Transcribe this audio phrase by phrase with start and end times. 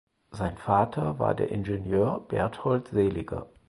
[0.31, 3.51] Sein Vater war der Ingenieur Berthold Seliger.